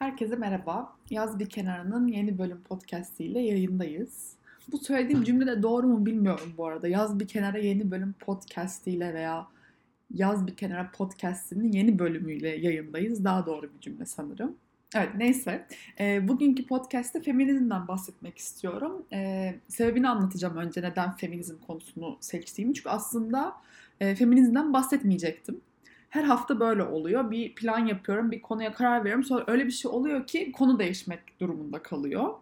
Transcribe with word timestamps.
Herkese 0.00 0.36
merhaba. 0.36 0.96
Yaz 1.10 1.38
Bir 1.38 1.48
Kenarı'nın 1.48 2.08
yeni 2.08 2.38
bölüm 2.38 2.62
podcast 2.62 3.20
ile 3.20 3.40
yayındayız. 3.40 4.32
Bu 4.72 4.78
söylediğim 4.78 5.24
cümle 5.24 5.46
de 5.46 5.62
doğru 5.62 5.86
mu 5.86 6.06
bilmiyorum 6.06 6.54
bu 6.58 6.66
arada. 6.66 6.88
Yaz 6.88 7.20
Bir 7.20 7.28
Kenara 7.28 7.58
yeni 7.58 7.90
bölüm 7.90 8.12
podcast 8.12 8.86
ile 8.86 9.14
veya 9.14 9.46
Yaz 10.14 10.46
Bir 10.46 10.56
Kenara 10.56 10.90
podcast'inin 10.90 11.72
yeni 11.72 11.98
bölümüyle 11.98 12.48
yayındayız. 12.48 13.24
Daha 13.24 13.46
doğru 13.46 13.62
bir 13.74 13.80
cümle 13.80 14.06
sanırım. 14.06 14.56
Evet 14.94 15.10
neyse. 15.16 15.66
E, 16.00 16.28
bugünkü 16.28 16.66
podcast'te 16.66 17.20
feminizmden 17.22 17.88
bahsetmek 17.88 18.38
istiyorum. 18.38 19.06
E, 19.12 19.54
sebebini 19.68 20.08
anlatacağım 20.08 20.56
önce 20.56 20.82
neden 20.82 21.16
feminizm 21.16 21.58
konusunu 21.66 22.18
seçtiğimi. 22.20 22.74
Çünkü 22.74 22.88
aslında 22.88 23.56
e, 24.00 24.14
feminizmden 24.14 24.72
bahsetmeyecektim 24.72 25.60
her 26.10 26.24
hafta 26.24 26.60
böyle 26.60 26.82
oluyor. 26.82 27.30
Bir 27.30 27.54
plan 27.54 27.86
yapıyorum, 27.86 28.30
bir 28.30 28.42
konuya 28.42 28.72
karar 28.72 29.00
veriyorum. 29.00 29.24
Sonra 29.24 29.44
öyle 29.46 29.66
bir 29.66 29.70
şey 29.70 29.90
oluyor 29.90 30.26
ki 30.26 30.52
konu 30.52 30.78
değişmek 30.78 31.40
durumunda 31.40 31.82
kalıyor. 31.82 32.34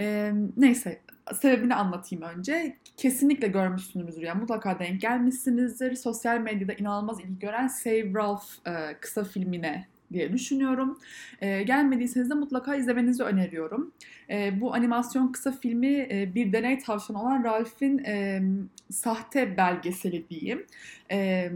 Ee, 0.00 0.32
neyse 0.56 1.00
sebebini 1.32 1.74
anlatayım 1.74 2.24
önce. 2.24 2.76
Kesinlikle 2.96 3.48
görmüşsünüzdür 3.48 4.22
yani 4.22 4.40
mutlaka 4.40 4.78
denk 4.78 5.00
gelmişsinizdir. 5.00 5.94
Sosyal 5.94 6.38
medyada 6.38 6.72
inanılmaz 6.72 7.20
ilgi 7.20 7.38
gören 7.38 7.68
Save 7.68 8.14
Ralph 8.14 8.66
e, 8.66 8.96
kısa 9.00 9.24
filmine 9.24 9.86
diye 10.12 10.32
düşünüyorum. 10.32 10.98
E, 11.40 11.62
gelmediyseniz 11.62 12.30
de 12.30 12.34
mutlaka 12.34 12.76
izlemenizi 12.76 13.22
öneriyorum. 13.22 13.92
E, 14.30 14.60
bu 14.60 14.74
animasyon 14.74 15.32
kısa 15.32 15.52
filmi 15.52 16.08
e, 16.10 16.32
bir 16.34 16.52
deney 16.52 16.78
tavşanı 16.78 17.22
olan 17.22 17.44
Ralph'in 17.44 17.98
e, 17.98 18.42
sahte 18.90 19.56
belgeseli 19.56 20.28
diyeyim. 20.28 20.66
E, 21.10 21.50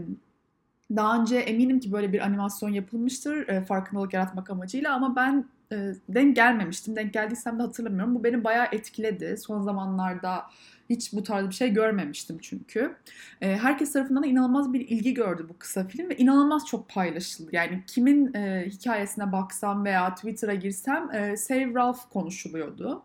daha 0.95 1.21
önce 1.21 1.37
eminim 1.37 1.79
ki 1.79 1.91
böyle 1.91 2.13
bir 2.13 2.19
animasyon 2.19 2.69
yapılmıştır 2.69 3.47
e, 3.47 3.61
farkındalık 3.61 4.13
yaratmak 4.13 4.49
amacıyla 4.49 4.95
ama 4.95 5.15
ben 5.15 5.45
e, 5.71 5.93
denk 6.09 6.35
gelmemiştim. 6.35 6.95
Denk 6.95 7.13
geldiysem 7.13 7.59
de 7.59 7.63
hatırlamıyorum. 7.63 8.15
Bu 8.15 8.23
beni 8.23 8.43
bayağı 8.43 8.67
etkiledi. 8.71 9.37
Son 9.37 9.61
zamanlarda 9.61 10.45
hiç 10.89 11.13
bu 11.13 11.23
tarz 11.23 11.49
bir 11.49 11.53
şey 11.53 11.73
görmemiştim 11.73 12.37
çünkü. 12.41 12.95
E, 13.41 13.57
herkes 13.57 13.93
tarafından 13.93 14.23
da 14.23 14.27
inanılmaz 14.27 14.73
bir 14.73 14.79
ilgi 14.87 15.13
gördü 15.13 15.45
bu 15.49 15.57
kısa 15.57 15.87
film 15.87 16.09
ve 16.09 16.17
inanılmaz 16.17 16.67
çok 16.67 16.89
paylaşıldı. 16.89 17.49
Yani 17.53 17.83
kimin 17.87 18.33
e, 18.33 18.65
hikayesine 18.69 19.31
baksam 19.31 19.85
veya 19.85 20.15
Twitter'a 20.15 20.53
girsem 20.53 21.11
e, 21.15 21.37
Save 21.37 21.73
Ralph 21.73 21.99
konuşuluyordu. 22.13 23.03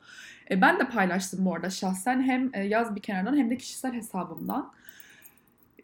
E, 0.50 0.60
ben 0.60 0.78
de 0.78 0.88
paylaştım 0.88 1.44
bu 1.44 1.54
arada 1.54 1.70
şahsen 1.70 2.22
hem 2.22 2.50
e, 2.54 2.64
yaz 2.64 2.96
bir 2.96 3.00
kenardan 3.00 3.36
hem 3.36 3.50
de 3.50 3.56
kişisel 3.56 3.92
hesabımdan 3.92 4.72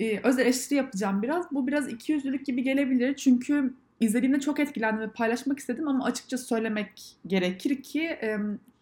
e, 0.00 0.20
öz 0.22 0.38
eleştiri 0.38 0.78
yapacağım 0.78 1.22
biraz. 1.22 1.52
Bu 1.52 1.66
biraz 1.66 1.92
ikiyüzlülük 1.92 2.46
gibi 2.46 2.62
gelebilir. 2.62 3.16
Çünkü 3.16 3.74
izlediğimde 4.00 4.40
çok 4.40 4.60
etkilendim 4.60 5.00
ve 5.00 5.10
paylaşmak 5.10 5.58
istedim 5.58 5.88
ama 5.88 6.04
açıkça 6.04 6.38
söylemek 6.38 7.16
gerekir 7.26 7.82
ki 7.82 8.18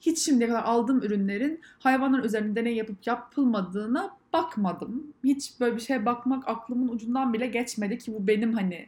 hiç 0.01 0.19
şimdiye 0.19 0.49
kadar 0.49 0.63
aldığım 0.63 1.03
ürünlerin 1.03 1.61
hayvanlar 1.79 2.25
üzerinde 2.25 2.61
deney 2.61 2.75
yapıp 2.75 3.07
yapılmadığına 3.07 4.11
bakmadım. 4.33 5.07
Hiç 5.25 5.61
böyle 5.61 5.77
bir 5.77 5.81
şeye 5.81 6.07
bakmak 6.07 6.49
aklımın 6.49 6.89
ucundan 6.89 7.33
bile 7.33 7.47
geçmedi 7.47 7.99
ki 7.99 8.15
bu 8.15 8.27
benim 8.27 8.53
hani 8.53 8.87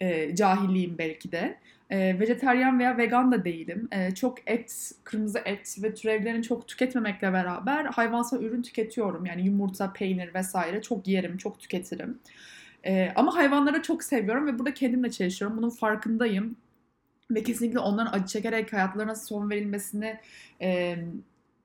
e, 0.00 0.36
cahilliğim 0.36 0.98
belki 0.98 1.32
de. 1.32 1.58
E, 1.90 2.20
vejeteryan 2.20 2.78
veya 2.78 2.98
vegan 2.98 3.32
da 3.32 3.44
değilim. 3.44 3.88
E, 3.92 4.14
çok 4.14 4.50
et, 4.50 4.92
kırmızı 5.04 5.38
et 5.44 5.76
ve 5.82 5.94
türevlerini 5.94 6.42
çok 6.42 6.68
tüketmemekle 6.68 7.32
beraber 7.32 7.84
hayvansal 7.84 8.42
ürün 8.42 8.62
tüketiyorum. 8.62 9.26
Yani 9.26 9.46
yumurta, 9.46 9.92
peynir 9.92 10.34
vesaire 10.34 10.82
çok 10.82 11.08
yerim, 11.08 11.36
çok 11.36 11.60
tüketirim. 11.60 12.18
E, 12.84 13.12
ama 13.16 13.36
hayvanları 13.36 13.82
çok 13.82 14.02
seviyorum 14.04 14.46
ve 14.46 14.58
burada 14.58 14.74
kendimle 14.74 15.10
çalışıyorum. 15.10 15.56
Bunun 15.56 15.70
farkındayım. 15.70 16.56
Ve 17.30 17.42
kesinlikle 17.42 17.78
onların 17.78 18.12
acı 18.12 18.26
çekerek 18.26 18.72
hayatlarına 18.72 19.14
son 19.14 19.50
verilmesini 19.50 20.20
e, 20.60 20.96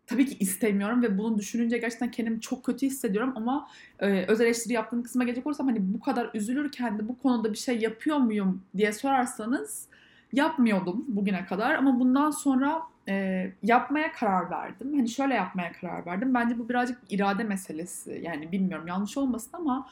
tabii 0.07 0.25
ki 0.25 0.37
istemiyorum 0.39 1.01
ve 1.01 1.17
bunu 1.17 1.37
düşününce 1.37 1.77
gerçekten 1.77 2.11
kendimi 2.11 2.41
çok 2.41 2.63
kötü 2.65 2.85
hissediyorum 2.85 3.33
ama 3.35 3.67
e, 3.99 4.25
öz 4.25 4.41
eleştiri 4.41 4.73
yaptığım 4.73 5.03
kısma 5.03 5.23
gelecek 5.23 5.47
olursam 5.47 5.67
hani 5.67 5.93
bu 5.93 5.99
kadar 5.99 6.29
üzülürken 6.33 6.99
de 6.99 7.07
bu 7.07 7.19
konuda 7.19 7.53
bir 7.53 7.57
şey 7.57 7.79
yapıyor 7.79 8.17
muyum 8.17 8.63
diye 8.77 8.93
sorarsanız 8.93 9.87
yapmıyordum 10.33 11.05
bugüne 11.07 11.45
kadar 11.45 11.75
ama 11.75 11.99
bundan 11.99 12.31
sonra 12.31 12.81
e, 13.09 13.47
yapmaya 13.63 14.11
karar 14.11 14.51
verdim. 14.51 14.93
Hani 14.95 15.09
şöyle 15.09 15.33
yapmaya 15.33 15.71
karar 15.71 16.05
verdim. 16.05 16.33
Bence 16.33 16.59
bu 16.59 16.69
birazcık 16.69 16.97
irade 17.09 17.43
meselesi. 17.43 18.21
Yani 18.23 18.51
bilmiyorum 18.51 18.87
yanlış 18.87 19.17
olmasın 19.17 19.51
ama 19.53 19.87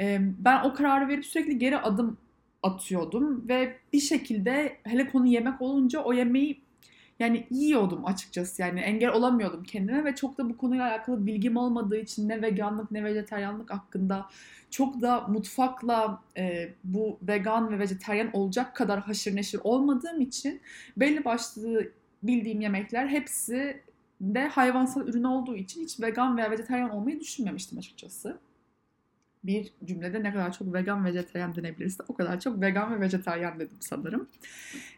e, 0.00 0.18
ben 0.38 0.64
o 0.64 0.74
kararı 0.74 1.08
verip 1.08 1.26
sürekli 1.26 1.58
geri 1.58 1.78
adım 1.78 2.16
atıyordum 2.62 3.48
ve 3.48 3.76
bir 3.92 4.00
şekilde 4.00 4.76
hele 4.84 5.08
konu 5.08 5.26
yemek 5.26 5.62
olunca 5.62 6.00
o 6.00 6.12
yemeği 6.12 6.60
yani 7.20 7.46
yiyordum 7.50 8.06
açıkçası 8.06 8.62
yani 8.62 8.80
engel 8.80 9.10
olamıyordum 9.10 9.64
kendime 9.64 10.04
ve 10.04 10.14
çok 10.14 10.38
da 10.38 10.48
bu 10.48 10.56
konuyla 10.56 10.90
alakalı 10.90 11.26
bilgim 11.26 11.56
olmadığı 11.56 11.96
için 11.96 12.28
ne 12.28 12.42
veganlık 12.42 12.90
ne 12.90 13.04
vejeteryanlık 13.04 13.70
hakkında 13.70 14.26
çok 14.70 15.00
da 15.00 15.20
mutfakla 15.20 16.22
e, 16.36 16.68
bu 16.84 17.18
vegan 17.22 17.70
ve 17.70 17.78
vejeteryan 17.78 18.30
olacak 18.32 18.76
kadar 18.76 19.00
haşır 19.00 19.36
neşir 19.36 19.60
olmadığım 19.64 20.20
için 20.20 20.60
belli 20.96 21.24
başlı 21.24 21.92
bildiğim 22.22 22.60
yemekler 22.60 23.06
hepsi 23.06 23.82
de 24.20 24.48
hayvansal 24.48 25.08
ürün 25.08 25.24
olduğu 25.24 25.56
için 25.56 25.82
hiç 25.82 26.00
vegan 26.00 26.36
veya 26.36 26.50
vejeteryan 26.50 26.90
olmayı 26.90 27.20
düşünmemiştim 27.20 27.78
açıkçası 27.78 28.38
bir 29.44 29.72
cümlede 29.84 30.22
ne 30.22 30.32
kadar 30.32 30.52
çok 30.52 30.74
vegan 30.74 31.04
vejeteryan 31.04 31.54
denebilirse 31.54 32.02
o 32.08 32.14
kadar 32.14 32.40
çok 32.40 32.60
vegan 32.60 32.94
ve 32.94 33.00
vejeteryan 33.00 33.60
dedim 33.60 33.76
sanırım. 33.80 34.28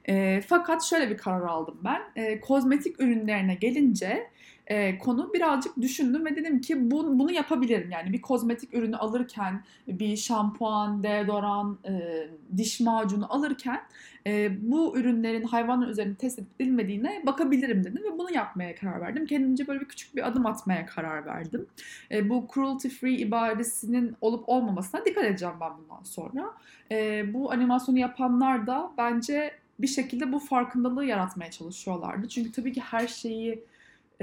E, 0.08 0.40
fakat 0.46 0.84
şöyle 0.84 1.10
bir 1.10 1.16
karar 1.16 1.42
aldım 1.42 1.80
ben. 1.84 2.02
E, 2.16 2.40
kozmetik 2.40 3.00
ürünlerine 3.00 3.54
gelince 3.54 4.30
e, 4.66 4.98
konu 4.98 5.32
birazcık 5.34 5.80
düşündüm 5.80 6.26
ve 6.26 6.36
dedim 6.36 6.60
ki 6.60 6.90
bu, 6.90 7.18
bunu 7.18 7.32
yapabilirim. 7.32 7.90
Yani 7.90 8.12
bir 8.12 8.22
kozmetik 8.22 8.74
ürünü 8.74 8.96
alırken 8.96 9.64
bir 9.88 10.16
şampuan, 10.16 11.02
deodoran, 11.02 11.78
e, 11.84 12.26
diş 12.56 12.80
macunu 12.80 13.34
alırken 13.34 13.80
e, 14.26 14.50
bu 14.70 14.98
ürünlerin 14.98 15.42
hayvanlar 15.42 15.88
üzerinde 15.88 16.14
test 16.14 16.38
edilmediğine 16.38 17.22
bakabilirim 17.26 17.84
dedim 17.84 18.02
ve 18.04 18.18
bunu 18.18 18.32
yapmaya 18.34 18.74
karar 18.74 19.00
verdim. 19.00 19.26
Kendimce 19.26 19.66
böyle 19.66 19.80
bir 19.80 19.88
küçük 19.88 20.16
bir 20.16 20.28
adım 20.28 20.46
atmaya 20.46 20.86
karar 20.86 21.26
verdim. 21.26 21.66
E, 22.10 22.28
bu 22.28 22.46
cruelty 22.54 22.88
free 22.88 23.16
ibaresinin 23.16 24.16
olup 24.20 24.48
olmamasına 24.48 25.04
dikkat 25.04 25.24
edeceğim 25.24 25.54
ben 25.60 25.70
bundan 25.78 26.02
sonra. 26.02 26.54
E, 26.90 27.24
bu 27.34 27.52
animasyonu 27.52 27.98
yapanlar 27.98 28.66
da 28.66 28.92
bence 28.98 29.52
bir 29.78 29.86
şekilde 29.86 30.32
bu 30.32 30.38
farkındalığı 30.38 31.04
yaratmaya 31.04 31.50
çalışıyorlardı. 31.50 32.28
Çünkü 32.28 32.52
tabii 32.52 32.72
ki 32.72 32.80
her 32.80 33.06
şeyi 33.06 33.64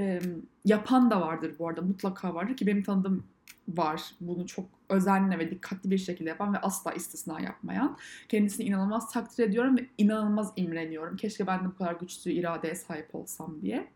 e, 0.00 0.20
yapan 0.64 1.10
da 1.10 1.20
vardır 1.20 1.54
bu 1.58 1.68
arada 1.68 1.82
mutlaka 1.82 2.34
vardır 2.34 2.56
ki 2.56 2.66
benim 2.66 2.82
tanıdığım 2.82 3.24
var. 3.68 4.02
Bunu 4.20 4.46
çok 4.46 4.66
özenle 4.88 5.38
ve 5.38 5.50
dikkatli 5.50 5.90
bir 5.90 5.98
şekilde 5.98 6.28
yapan 6.28 6.54
ve 6.54 6.58
asla 6.58 6.92
istisna 6.92 7.40
yapmayan. 7.40 7.96
Kendisini 8.28 8.66
inanılmaz 8.66 9.12
takdir 9.12 9.44
ediyorum 9.44 9.78
ve 9.78 9.86
inanılmaz 9.98 10.52
imreniyorum. 10.56 11.16
Keşke 11.16 11.46
ben 11.46 11.64
de 11.64 11.68
bu 11.68 11.76
kadar 11.76 11.94
güçlü 11.94 12.32
iradeye 12.32 12.74
sahip 12.74 13.14
olsam 13.14 13.62
diye. 13.62 13.88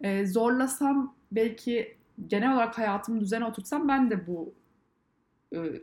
E, 0.00 0.26
zorlasam 0.26 1.14
belki 1.32 1.96
genel 2.26 2.54
olarak 2.54 2.78
hayatımı 2.78 3.20
düzene 3.20 3.44
oturtsam 3.44 3.88
ben 3.88 4.10
de 4.10 4.26
bu 4.26 4.54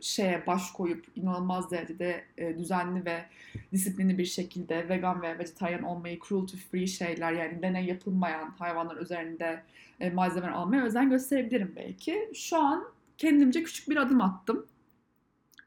şeye 0.00 0.46
baş 0.46 0.70
koyup 0.70 1.06
inanılmaz 1.16 1.70
derecede 1.70 2.24
e, 2.38 2.58
düzenli 2.58 3.04
ve 3.04 3.24
disiplinli 3.72 4.18
bir 4.18 4.24
şekilde 4.24 4.88
vegan 4.88 5.22
ve 5.22 5.38
vejetaryen 5.38 5.82
olmayı, 5.82 6.18
cruelty 6.28 6.56
free 6.56 6.86
şeyler 6.86 7.32
yani 7.32 7.62
deney 7.62 7.84
yapılmayan 7.84 8.50
hayvanlar 8.58 8.96
üzerinde 8.96 9.62
e, 10.00 10.10
malzemeler 10.10 10.52
almaya 10.52 10.84
özen 10.84 11.10
gösterebilirim 11.10 11.72
belki. 11.76 12.30
Şu 12.34 12.56
an 12.56 12.84
kendimce 13.18 13.62
küçük 13.62 13.88
bir 13.90 13.96
adım 13.96 14.20
attım. 14.20 14.66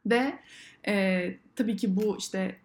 Ve 0.06 0.34
e, 0.88 1.36
tabii 1.56 1.76
ki 1.76 1.96
bu 1.96 2.18
işte 2.18 2.56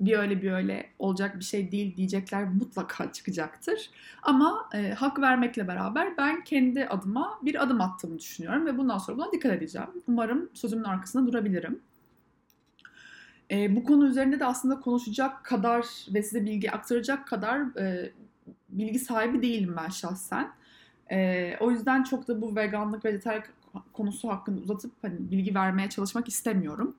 bir 0.00 0.18
öyle 0.18 0.42
bir 0.42 0.52
öyle 0.52 0.90
olacak 0.98 1.38
bir 1.38 1.44
şey 1.44 1.72
değil 1.72 1.96
diyecekler 1.96 2.44
mutlaka 2.48 3.12
çıkacaktır. 3.12 3.90
Ama 4.22 4.68
e, 4.74 4.90
hak 4.90 5.20
vermekle 5.20 5.68
beraber 5.68 6.16
ben 6.16 6.44
kendi 6.44 6.86
adıma 6.86 7.38
bir 7.42 7.62
adım 7.62 7.80
attığımı 7.80 8.18
düşünüyorum 8.18 8.66
ve 8.66 8.78
bundan 8.78 8.98
sonra 8.98 9.16
buna 9.18 9.32
dikkat 9.32 9.52
edeceğim. 9.52 9.88
Umarım 10.08 10.50
sözümün 10.54 10.84
arkasında 10.84 11.26
durabilirim. 11.26 11.80
E, 13.50 13.76
bu 13.76 13.84
konu 13.84 14.06
üzerinde 14.06 14.40
de 14.40 14.46
aslında 14.46 14.80
konuşacak 14.80 15.44
kadar 15.44 15.86
ve 16.14 16.22
size 16.22 16.44
bilgi 16.46 16.70
aktaracak 16.70 17.28
kadar 17.28 17.76
e, 17.80 18.12
bilgi 18.68 18.98
sahibi 18.98 19.42
değilim 19.42 19.74
ben 19.76 19.88
şahsen. 19.88 20.50
E, 21.10 21.56
o 21.60 21.70
yüzden 21.70 22.02
çok 22.02 22.28
da 22.28 22.42
bu 22.42 22.56
veganlık, 22.56 23.04
vejetaryen 23.04 23.44
konusu 23.92 24.28
hakkında 24.28 24.60
uzatıp 24.60 24.92
hani 25.02 25.30
bilgi 25.30 25.54
vermeye 25.54 25.90
çalışmak 25.90 26.28
istemiyorum. 26.28 26.96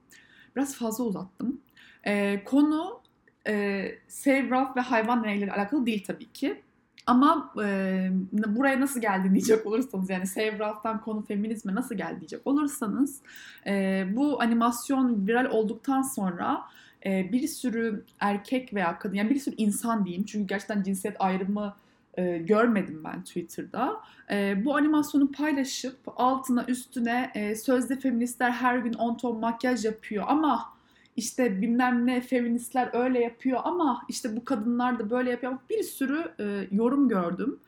Biraz 0.56 0.76
fazla 0.76 1.04
uzattım. 1.04 1.62
E, 2.08 2.44
konu 2.44 3.02
e, 3.48 3.86
Save 4.08 4.52
ve 4.76 4.82
hayvan 4.82 5.24
deneyleri 5.24 5.52
alakalı 5.52 5.86
değil 5.86 6.04
tabii 6.08 6.32
ki. 6.32 6.62
Ama 7.06 7.54
e, 7.64 8.10
buraya 8.48 8.82
nasıl 8.82 9.02
geldi 9.02 9.32
diyecek 9.32 9.66
olursanız 9.66 10.10
yani 10.10 10.28
Save 10.28 10.60
konu 11.06 11.26
feminizme 11.26 11.76
nasıl 11.76 11.96
geldi 11.96 12.20
diyecek 12.20 12.48
olursanız 12.48 13.22
e, 13.68 14.06
bu 14.12 14.42
animasyon 14.42 15.28
viral 15.28 15.46
olduktan 15.46 16.02
sonra 16.02 16.62
e, 17.06 17.32
bir 17.32 17.48
sürü 17.48 18.04
erkek 18.20 18.74
veya 18.74 19.00
kadın 19.00 19.16
yani 19.16 19.30
bir 19.30 19.40
sürü 19.40 19.56
insan 19.58 20.06
diyeyim 20.06 20.26
çünkü 20.26 20.48
gerçekten 20.48 20.84
cinsiyet 20.84 21.22
ayrımı 21.22 21.76
e, 22.18 22.38
görmedim 22.38 23.02
ben 23.04 23.24
Twitter'da. 23.24 24.02
E, 24.32 24.66
bu 24.66 24.76
animasyonu 24.76 25.32
paylaşıp 25.32 25.98
altına 26.06 26.66
üstüne 26.68 27.32
e, 27.36 27.56
sözde 27.56 28.00
feministler 28.00 28.52
her 28.52 28.78
gün 28.78 28.94
10 28.94 29.18
ton 29.18 29.40
makyaj 29.40 29.86
yapıyor 29.86 30.26
ama 30.28 30.75
işte 31.16 31.62
bilmem 31.62 32.08
ne 32.08 32.22
feministler 32.22 32.90
öyle 32.94 33.20
yapıyor 33.20 33.60
ama 33.64 34.02
işte 34.10 34.36
bu 34.36 34.46
kadınlar 34.46 35.00
da 35.00 35.10
böyle 35.10 35.30
yapıyor. 35.30 35.58
Bir 35.70 35.84
sürü 35.84 36.32
e, 36.40 36.68
yorum 36.72 37.10
gördüm 37.10 37.60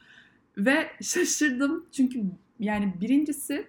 ve 0.58 0.88
şaşırdım 1.02 1.86
çünkü 1.92 2.24
yani 2.60 2.94
birincisi 3.02 3.68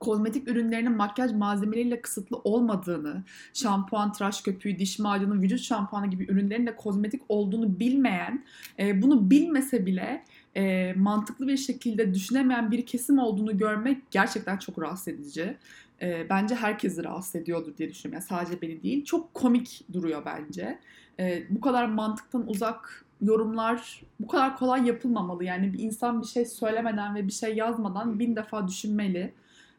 kozmetik 0.00 0.48
ürünlerinin 0.48 0.96
makyaj 0.96 1.32
malzemeleriyle 1.32 2.00
kısıtlı 2.00 2.36
olmadığını, 2.36 3.22
şampuan, 3.54 4.12
tıraş 4.12 4.40
köpüğü, 4.40 4.78
diş 4.78 4.98
macunu, 4.98 5.42
vücut 5.42 5.60
şampuanı 5.60 6.06
gibi 6.06 6.24
ürünlerin 6.24 6.66
de 6.66 6.76
kozmetik 6.76 7.22
olduğunu 7.28 7.80
bilmeyen, 7.80 8.44
e, 8.78 9.02
bunu 9.02 9.30
bilmese 9.30 9.86
bile 9.86 10.24
e, 10.56 10.92
mantıklı 10.96 11.48
bir 11.48 11.56
şekilde 11.56 12.14
düşünemeyen 12.14 12.70
bir 12.70 12.86
kesim 12.86 13.18
olduğunu 13.18 13.58
görmek 13.58 14.10
gerçekten 14.10 14.56
çok 14.56 14.82
rahatsız 14.82 15.08
edici. 15.08 15.56
E, 16.02 16.26
bence 16.30 16.54
herkesi 16.54 17.04
rahatsız 17.04 17.36
ediyordur 17.36 17.76
diye 17.76 17.90
düşünüyorum. 17.90 18.24
Yani 18.30 18.40
sadece 18.40 18.62
beni 18.62 18.82
değil. 18.82 19.04
Çok 19.04 19.34
komik 19.34 19.84
duruyor 19.92 20.22
bence. 20.24 20.78
E, 21.20 21.42
bu 21.50 21.60
kadar 21.60 21.86
mantıktan 21.86 22.48
uzak 22.48 23.04
yorumlar 23.20 24.02
bu 24.20 24.26
kadar 24.26 24.56
kolay 24.56 24.86
yapılmamalı. 24.86 25.44
Yani 25.44 25.72
bir 25.72 25.78
insan 25.78 26.22
bir 26.22 26.26
şey 26.26 26.44
söylemeden 26.44 27.14
ve 27.14 27.26
bir 27.26 27.32
şey 27.32 27.56
yazmadan 27.56 28.18
bin 28.18 28.36
defa 28.36 28.68
düşünmeli 28.68 29.32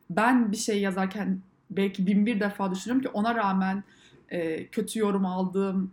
ben 0.09 0.51
bir 0.51 0.57
şey 0.57 0.81
yazarken 0.81 1.39
belki 1.69 2.07
bin 2.07 2.25
bir 2.25 2.39
defa 2.39 2.71
düşünüyorum 2.71 3.01
ki 3.01 3.09
ona 3.09 3.35
rağmen 3.35 3.83
e, 4.29 4.67
kötü 4.67 4.99
yorum 4.99 5.25
aldığım, 5.25 5.91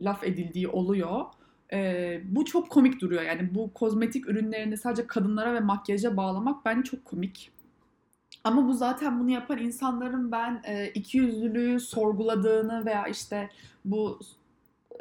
laf 0.00 0.24
edildiği 0.24 0.68
oluyor. 0.68 1.24
E, 1.72 2.20
bu 2.24 2.44
çok 2.44 2.70
komik 2.70 3.00
duruyor. 3.00 3.22
Yani 3.22 3.54
bu 3.54 3.72
kozmetik 3.72 4.28
ürünlerini 4.28 4.76
sadece 4.76 5.06
kadınlara 5.06 5.54
ve 5.54 5.60
makyaja 5.60 6.16
bağlamak 6.16 6.64
bence 6.64 6.82
çok 6.90 7.04
komik. 7.04 7.52
Ama 8.44 8.68
bu 8.68 8.72
zaten 8.72 9.20
bunu 9.20 9.30
yapan 9.30 9.58
insanların 9.58 10.32
ben 10.32 10.62
e, 10.64 10.88
ikiyüzlülüğü 10.88 11.80
sorguladığını 11.80 12.86
veya 12.86 13.06
işte 13.06 13.50
bu 13.84 14.18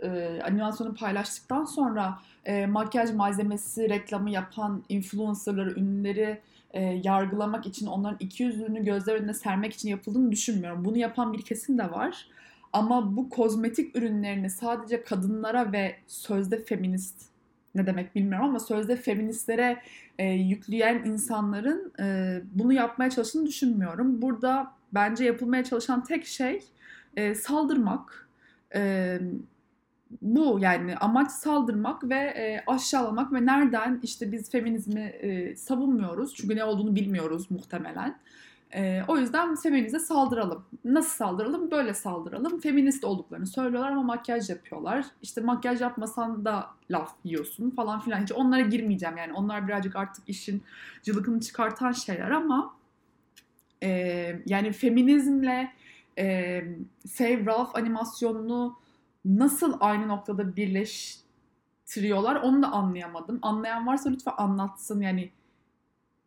e, 0.02 0.40
animasyonu 0.44 0.96
paylaştıktan 0.96 1.66
sonra 1.66 2.20
e, 2.46 2.66
makyaj 2.66 3.14
malzemesi 3.14 3.90
reklamı 3.90 4.30
yapan 4.30 4.84
influencerları, 4.90 5.80
ünlüleri 5.80 6.42
e, 6.74 6.84
yargılamak 6.84 7.66
için, 7.66 7.86
onların 7.86 8.18
iki 8.20 8.44
yüzlülüğünü 8.44 8.86
gözler 8.86 9.16
önüne 9.16 9.34
sermek 9.34 9.74
için 9.74 9.90
yapıldığını 9.90 10.32
düşünmüyorum. 10.32 10.86
Bunu 10.86 10.98
yapan 10.98 11.34
bir 11.34 11.42
kesim 11.42 11.78
de 11.78 11.92
var. 11.92 12.28
Ama 12.74 13.16
bu 13.18 13.30
kozmetik 13.30 13.96
ürünlerini 13.96 14.50
sadece 14.50 15.04
kadınlara 15.04 15.72
ve 15.72 15.96
sözde 16.08 16.64
feminist 16.64 17.31
ne 17.76 17.86
demek 17.86 18.16
bilmiyorum 18.16 18.50
ama 18.50 18.60
sözde 18.60 18.96
feministlere 18.96 19.82
e, 20.20 20.26
yükleyen 20.26 21.04
insanların 21.06 21.94
e, 22.00 22.38
bunu 22.54 22.74
yapmaya 22.74 23.10
çalıştığını 23.10 23.46
düşünmüyorum. 23.46 24.22
Burada 24.22 24.72
bence 24.94 25.26
yapılmaya 25.26 25.64
çalışan 25.64 26.04
tek 26.04 26.26
şey 26.26 26.64
e, 27.16 27.36
saldırmak, 27.36 28.30
e, 28.76 29.20
bu 30.22 30.60
yani 30.62 30.96
amaç 30.96 31.32
saldırmak 31.32 32.10
ve 32.10 32.16
e, 32.16 32.64
aşağılamak 32.68 33.34
ve 33.34 33.46
nereden 33.46 34.00
işte 34.04 34.32
biz 34.32 34.52
feminizmi 34.52 35.02
e, 35.02 35.56
savunmuyoruz 35.56 36.36
çünkü 36.36 36.56
ne 36.56 36.64
olduğunu 36.64 36.96
bilmiyoruz 36.96 37.52
muhtemelen. 37.52 38.18
E, 38.76 39.04
o 39.08 39.18
yüzden 39.18 39.56
feministe 39.56 40.00
saldıralım. 40.00 40.66
Nasıl 40.86 41.10
saldıralım? 41.10 41.72
Böyle 41.72 41.94
saldıralım. 41.94 42.60
Feminist 42.60 43.04
olduklarını 43.04 43.48
söylüyorlar 43.48 43.92
ama 43.92 44.04
makyaj 44.04 44.50
yapıyorlar. 44.50 45.06
İşte 45.22 45.42
makyaj 45.42 45.82
yapmasan 45.82 46.46
da 46.46 46.68
laf 46.92 47.16
yiyorsun 47.24 47.70
falan 47.70 48.00
filan. 48.00 48.22
Hiç 48.22 48.32
onlara 48.32 48.62
girmeyeceğim 48.62 49.18
yani. 49.18 49.34
Onlar 49.34 49.68
birazcık 49.68 49.96
artık 49.96 50.30
işin 50.30 50.64
cılıkını 51.04 51.40
çıkartan 51.40 51.92
şeyler 51.92 52.32
ama 52.32 52.76
e, 53.84 53.90
yani 54.46 54.72
feminizmle 54.72 55.74
e, 56.18 56.64
Save 57.08 57.46
Ralph 57.46 57.76
animasyonunu 57.76 58.78
nasıl 59.26 59.78
aynı 59.80 60.08
noktada 60.08 60.56
birleştiriyorlar 60.56 62.36
onu 62.36 62.62
da 62.62 62.72
anlayamadım. 62.72 63.40
Anlayan 63.42 63.88
varsa 63.88 64.10
lütfen 64.10 64.34
anlatsın 64.38 65.02
yani 65.02 65.32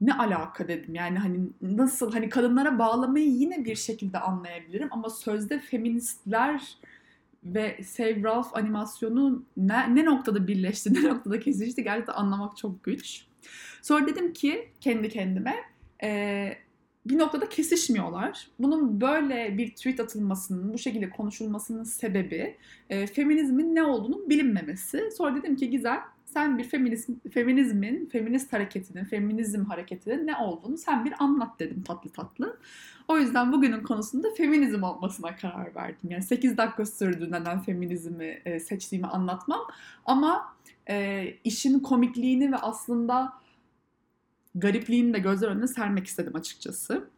ne 0.07 0.15
alaka 0.15 0.69
dedim 0.69 0.95
yani 0.95 1.19
hani 1.19 1.41
nasıl 1.63 2.13
hani 2.13 2.29
kadınlara 2.29 2.79
bağlamayı 2.79 3.29
yine 3.29 3.65
bir 3.65 3.77
şekilde 3.77 4.19
anlayabilirim 4.19 4.89
ama 4.91 5.11
sözde 5.11 5.61
feministler 5.61 6.79
ve 7.45 7.83
Save 7.85 8.23
Ralph 8.23 8.57
animasyonu 8.57 9.45
ne, 9.57 9.95
ne 9.95 10.05
noktada 10.05 10.47
birleşti, 10.47 10.95
ne 11.03 11.03
noktada 11.03 11.41
kesişti 11.41 11.85
gerçekten 11.85 12.15
anlamak 12.15 12.57
çok 12.57 12.85
güç. 12.85 13.27
Sonra 13.83 14.07
dedim 14.07 14.33
ki 14.33 14.69
kendi 14.81 15.09
kendime 15.09 15.55
e, 16.03 16.51
bir 17.07 17.19
noktada 17.19 17.49
kesişmiyorlar. 17.49 18.49
Bunun 18.59 19.01
böyle 19.01 19.59
bir 19.59 19.71
tweet 19.71 20.01
atılmasının, 20.01 20.73
bu 20.73 20.79
şekilde 20.79 21.11
konuşulmasının 21.11 21.85
sebebi 21.85 22.57
e, 22.91 23.07
feminizmin 23.07 23.75
ne 23.75 23.83
olduğunu 23.83 24.31
bilinmemesi. 24.31 25.11
Sonra 25.17 25.37
dedim 25.37 25.57
ki 25.57 25.71
güzel, 25.71 25.99
sen 26.35 26.59
bir 26.59 26.65
feminizm, 26.65 27.15
feminizmin, 27.33 28.07
feminist 28.07 28.53
hareketinin, 28.53 29.05
feminizm 29.05 29.65
hareketinin 29.65 30.27
ne 30.27 30.37
olduğunu 30.37 30.79
sen 30.79 31.05
bir 31.05 31.15
anlat 31.19 31.61
dedim 31.61 31.83
tatlı 31.83 32.11
tatlı. 32.11 32.59
O 33.09 33.19
yüzden 33.19 33.53
bugünün 33.53 33.83
konusunda 33.83 34.29
feminizm 34.37 34.83
olmasına 34.83 35.37
karar 35.37 35.75
verdim. 35.75 36.11
Yani 36.11 36.23
8 36.23 36.57
dakika 36.57 36.87
sürdü 36.87 37.29
neden 37.31 37.61
feminizmi 37.61 38.43
e, 38.45 38.61
seçtiğimi 38.61 39.07
anlatmam. 39.07 39.61
Ama 40.07 40.55
e, 40.89 41.27
işin 41.45 41.81
komikliğini 41.81 42.53
ve 42.53 42.57
aslında 42.57 43.33
garipliğini 44.55 45.15
de 45.15 45.19
gözler 45.19 45.49
önüne 45.49 45.67
sermek 45.67 46.07
istedim 46.07 46.37
açıkçası. 46.37 47.09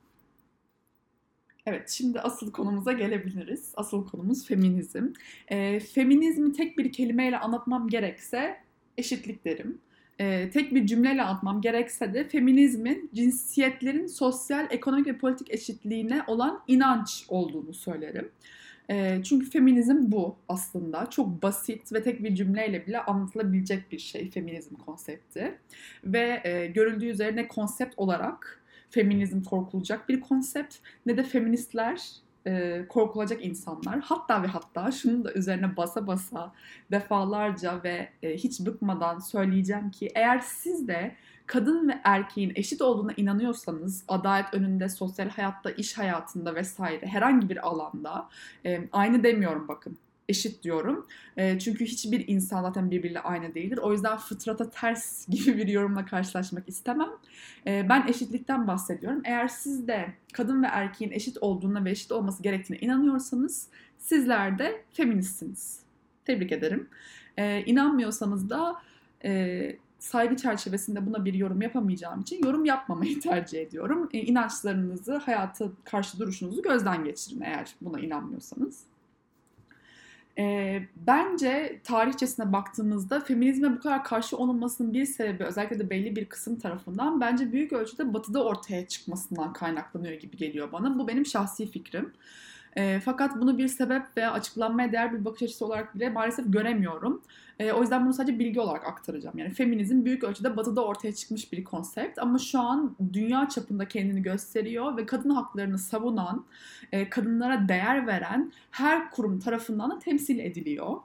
Evet, 1.67 1.91
şimdi 1.91 2.21
asıl 2.21 2.53
konumuza 2.53 2.93
gelebiliriz. 2.93 3.73
Asıl 3.77 4.07
konumuz 4.07 4.47
feminizm. 4.47 5.07
E, 5.49 5.81
feminizmi 5.81 6.53
tek 6.53 6.79
bir 6.79 6.93
kelimeyle 6.93 7.39
anlatmam 7.39 7.89
gerekse 7.89 8.66
eşitlik 8.99 9.45
derim. 9.45 9.79
E, 10.21 10.51
tek 10.51 10.75
bir 10.75 10.87
cümleyle 10.87 11.23
anlatmam 11.23 11.61
gerekse 11.61 12.15
de 12.15 12.29
feminizmin 12.29 13.11
cinsiyetlerin 13.15 14.07
sosyal, 14.07 14.67
ekonomik 14.71 15.07
ve 15.07 15.19
politik 15.19 15.55
eşitliğine 15.55 16.23
olan 16.27 16.63
inanç 16.69 17.25
olduğunu 17.29 17.75
söylerim. 17.75 18.31
E, 18.91 19.21
çünkü 19.25 19.51
feminizm 19.51 19.97
bu 20.01 20.37
aslında. 20.49 21.11
Çok 21.11 21.43
basit 21.43 21.93
ve 21.93 22.03
tek 22.03 22.25
bir 22.25 22.35
cümleyle 22.35 22.87
bile 22.87 23.01
anlatılabilecek 23.01 23.93
bir 23.93 23.99
şey 23.99 24.31
feminizm 24.31 24.75
konsepti. 24.75 25.59
Ve 26.05 26.41
e, 26.45 26.67
görüldüğü 26.67 27.07
üzere 27.07 27.49
konsept 27.49 27.95
olarak 27.97 28.63
feminizm 28.91 29.43
korkulacak 29.43 30.09
bir 30.09 30.21
konsept 30.21 30.75
ne 31.07 31.17
de 31.17 31.23
feministler 31.23 32.11
e, 32.47 32.85
korkulacak 32.89 33.45
insanlar. 33.45 34.01
Hatta 34.01 34.43
ve 34.43 34.47
hatta 34.47 34.93
şunu 34.93 35.25
da 35.25 35.33
üzerine 35.33 35.77
basa 35.77 36.07
basa 36.07 36.53
defalarca 36.91 37.83
ve 37.85 38.09
e, 38.23 38.37
hiç 38.37 38.61
bıkmadan 38.61 39.19
söyleyeceğim 39.19 39.91
ki 39.91 40.11
eğer 40.15 40.39
siz 40.39 40.89
de 40.89 41.17
kadın 41.47 41.89
ve 41.89 42.01
erkeğin 42.05 42.53
eşit 42.55 42.83
olduğuna 42.83 43.13
inanıyorsanız 43.13 44.05
adalet 44.09 44.55
önünde, 44.55 44.89
sosyal 44.89 45.29
hayatta, 45.29 45.71
iş 45.71 45.99
hayatında 45.99 46.55
vesaire 46.55 47.07
herhangi 47.07 47.49
bir 47.49 47.67
alanda 47.67 48.29
e, 48.65 48.89
aynı 48.93 49.23
demiyorum 49.23 49.69
bakın 49.69 49.99
eşit 50.29 50.63
diyorum. 50.63 51.07
E, 51.37 51.59
çünkü 51.59 51.85
hiçbir 51.85 52.29
insan 52.29 52.63
zaten 52.63 52.91
birbiriyle 52.91 53.21
aynı 53.21 53.55
değildir. 53.55 53.79
O 53.79 53.93
yüzden 53.93 54.17
fıtrata 54.17 54.71
ters 54.71 55.27
gibi 55.29 55.57
bir 55.57 55.69
yorumla 55.69 56.05
karşılaşmak 56.05 56.69
istemem. 56.69 57.09
E, 57.67 57.87
ben 57.89 58.07
eşitlikten 58.09 58.67
bahsediyorum. 58.67 59.23
Eğer 59.25 59.49
siz 59.49 59.89
de 59.89 60.13
kadın 60.33 60.63
ve 60.63 60.67
erkeğin 60.67 61.13
eşit 61.13 61.39
olduğuna 61.41 61.85
ve 61.85 61.91
eşit 61.91 62.13
olması 62.13 62.43
gerektiğine 62.43 62.87
inanıyorsanız 62.87 63.69
sizler 63.99 64.59
de 64.59 64.85
feministsiniz. 64.93 65.81
Tebrik 66.25 66.53
ederim. 66.53 66.89
E, 67.37 67.65
inanmıyorsanız 67.65 68.51
da 68.51 68.77
e, 69.25 69.77
saygı 69.99 70.37
çerçevesinde 70.37 71.07
buna 71.07 71.25
bir 71.25 71.35
yorum 71.35 71.63
yapamayacağım 71.63 72.21
için 72.21 72.45
yorum 72.45 72.65
yapmamayı 72.65 73.21
tercih 73.21 73.61
ediyorum. 73.61 74.09
E, 74.13 74.19
inançlarınızı, 74.21 75.17
hayata 75.17 75.69
karşı 75.85 76.19
duruşunuzu 76.19 76.63
gözden 76.63 77.05
geçirin 77.05 77.41
eğer 77.41 77.75
buna 77.81 78.01
inanmıyorsanız. 78.01 78.81
E, 80.39 80.83
bence 80.97 81.81
tarihçesine 81.85 82.53
baktığımızda 82.53 83.21
feminizme 83.21 83.73
bu 83.73 83.81
kadar 83.81 84.05
karşı 84.05 84.37
olunmasının 84.37 84.95
bir 84.95 85.07
sebebi 85.07 85.45
özellikle 85.45 85.79
de 85.79 85.91
belli 85.91 86.17
bir 86.17 86.25
kısım 86.25 86.59
tarafından 86.59 87.21
bence 87.21 87.53
büyük 87.53 87.73
ölçüde 87.73 88.15
batıda 88.15 88.45
ortaya 88.45 88.89
çıkmasından 88.89 89.53
kaynaklanıyor 89.53 90.15
gibi 90.15 90.37
geliyor 90.37 90.73
bana. 90.73 90.99
Bu 90.99 91.09
benim 91.09 91.27
şahsi 91.27 91.71
fikrim. 91.71 92.13
E, 92.77 93.01
fakat 93.01 93.41
bunu 93.41 93.59
bir 93.59 93.69
sebep 93.69 94.03
veya 94.17 94.33
açıklanmaya 94.33 94.93
değer 94.93 95.13
bir 95.13 95.25
bakış 95.25 95.43
açısı 95.43 95.67
olarak 95.67 95.95
bile 95.95 96.11
maalesef 96.11 96.53
göremiyorum. 96.53 97.23
E, 97.59 97.73
o 97.73 97.81
yüzden 97.81 98.05
bunu 98.05 98.13
sadece 98.13 98.39
bilgi 98.39 98.61
olarak 98.61 98.87
aktaracağım. 98.87 99.39
Yani 99.39 99.51
feminizm 99.51 100.05
büyük 100.05 100.25
ölçüde 100.25 100.57
batıda 100.57 100.85
ortaya 100.85 101.15
çıkmış 101.15 101.53
bir 101.53 101.65
konsept 101.65 102.19
ama 102.19 102.39
şu 102.39 102.61
an 102.61 102.97
dünya 103.13 103.49
çapında 103.49 103.89
kendini 103.89 104.23
gösteriyor 104.23 104.97
ve 104.97 105.07
kadın 105.07 105.31
haklarını 105.31 105.79
savunan, 105.79 106.45
e, 106.93 107.11
kadınlara 107.11 107.69
değer 107.69 108.07
veren 108.07 108.53
her 108.71 109.11
kurum 109.11 109.39
tarafından 109.39 109.91
da 109.91 109.99
temsil 109.99 110.39
ediliyor. 110.39 110.97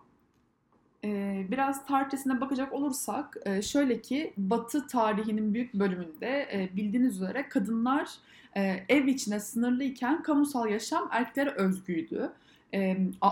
E, 1.06 1.46
biraz 1.52 1.86
tarihçesine 1.86 2.42
bakacak 2.42 2.74
olursak 2.74 3.38
e, 3.46 3.62
şöyle 3.62 4.02
ki 4.02 4.34
Batı 4.38 4.88
tarihinin 4.88 5.54
büyük 5.54 5.74
bölümünde 5.74 6.28
e, 6.54 6.70
bildiğiniz 6.76 7.16
üzere 7.16 7.50
kadınlar 7.50 8.10
e, 8.58 8.86
ev 8.90 9.08
içine 9.08 9.40
sınırlıyken 9.40 10.24
kamusal 10.24 10.70
yaşam 10.70 11.08
erkeklere 11.12 11.50
özgüydü. 11.50 12.32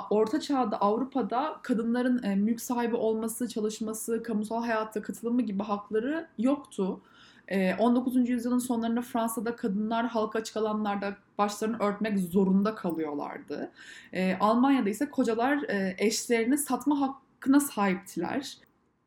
Orta 0.09 0.39
Çağ'da 0.39 0.81
Avrupa'da 0.81 1.59
kadınların 1.63 2.37
mülk 2.39 2.61
sahibi 2.61 2.95
olması, 2.95 3.47
çalışması, 3.47 4.23
kamusal 4.23 4.63
hayatta 4.63 5.01
katılımı 5.01 5.41
gibi 5.41 5.63
hakları 5.63 6.27
yoktu. 6.37 7.01
19. 7.79 8.29
yüzyılın 8.29 8.59
sonlarında 8.59 9.01
Fransa'da 9.01 9.55
kadınlar 9.55 10.07
halka 10.07 10.39
açık 10.39 10.57
alanlarda 10.57 11.15
başlarını 11.37 11.77
örtmek 11.79 12.19
zorunda 12.19 12.75
kalıyorlardı. 12.75 13.71
Almanya'da 14.39 14.89
ise 14.89 15.09
kocalar 15.09 15.65
eşlerini 15.97 16.57
satma 16.57 17.01
hakkına 17.39 17.59
sahiptiler. 17.59 18.57